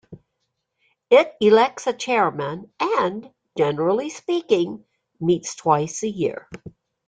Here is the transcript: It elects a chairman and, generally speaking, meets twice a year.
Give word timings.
It 1.11 1.35
elects 1.39 1.85
a 1.85 1.93
chairman 1.93 2.71
and, 2.79 3.29
generally 3.55 4.09
speaking, 4.09 4.83
meets 5.19 5.53
twice 5.53 6.01
a 6.01 6.09
year. 6.09 6.49